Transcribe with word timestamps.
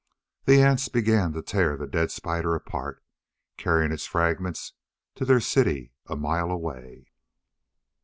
The 0.45 0.63
ants 0.63 0.89
began 0.89 1.31
to 1.33 1.43
tear 1.43 1.77
the 1.77 1.85
dead 1.85 2.09
spider 2.09 2.55
apart, 2.55 3.03
carrying 3.55 3.91
its 3.91 4.07
fragments 4.07 4.73
to 5.13 5.25
their 5.25 5.39
city 5.39 5.93
a 6.07 6.15
mile 6.15 6.49
away. 6.49 7.11